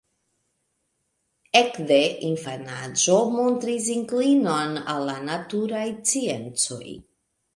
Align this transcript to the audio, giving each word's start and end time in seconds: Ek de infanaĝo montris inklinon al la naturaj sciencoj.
Ek 1.59 1.75
de 1.91 1.97
infanaĝo 2.29 3.17
montris 3.35 3.91
inklinon 3.97 4.73
al 4.95 5.05
la 5.11 5.19
naturaj 5.31 5.85
sciencoj. 5.99 6.83